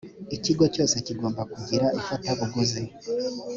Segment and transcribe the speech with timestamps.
[0.35, 2.83] ikigo cyose kigomba kugira ifatabuguzi.